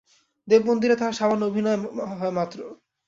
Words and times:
দেব-মন্দিরে 0.47 0.95
তাহার 0.97 1.17
সামান্য 1.19 1.43
অভিনয় 1.45 1.77
হয় 2.19 2.33
মাত্র। 2.37 2.59